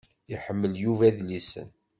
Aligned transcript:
Iḥemmel 0.33 0.73
Yuba 0.83 1.03
idlisen. 1.09 1.69